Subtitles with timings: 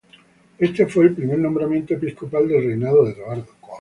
[0.57, 3.47] Éste fue el primer nombramiento episcopal del reinado de Eduardo.